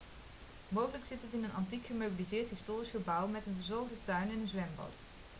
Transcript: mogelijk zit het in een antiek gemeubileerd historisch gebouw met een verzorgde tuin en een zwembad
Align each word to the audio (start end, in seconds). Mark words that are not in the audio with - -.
mogelijk 0.67 1.05
zit 1.05 1.21
het 1.21 1.33
in 1.33 1.43
een 1.43 1.53
antiek 1.53 1.85
gemeubileerd 1.85 2.49
historisch 2.49 2.89
gebouw 2.89 3.27
met 3.27 3.45
een 3.45 3.55
verzorgde 3.55 3.95
tuin 4.05 4.29
en 4.31 4.39
een 4.39 4.47
zwembad 4.47 4.97